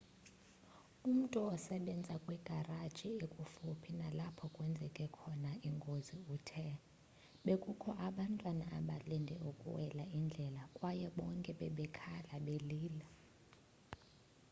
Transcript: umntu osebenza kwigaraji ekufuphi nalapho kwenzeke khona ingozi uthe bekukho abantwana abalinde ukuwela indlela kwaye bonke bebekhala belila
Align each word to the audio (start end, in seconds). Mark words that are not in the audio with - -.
umntu 1.09 1.37
osebenza 1.53 2.13
kwigaraji 2.23 3.07
ekufuphi 3.25 3.91
nalapho 4.01 4.45
kwenzeke 4.55 5.05
khona 5.15 5.51
ingozi 5.67 6.15
uthe 6.35 6.67
bekukho 7.45 7.89
abantwana 8.07 8.65
abalinde 8.77 9.35
ukuwela 9.49 10.03
indlela 10.17 10.63
kwaye 10.75 11.07
bonke 11.17 11.51
bebekhala 11.59 12.33
belila 12.45 13.07